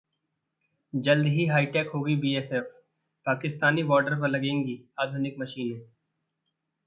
[0.93, 2.71] जल्द ही हाईटेक होगी बीएसएफ,
[3.25, 5.79] पाकिस्तानी बॉर्डर पर लगेंगी आधुनिक मशीनें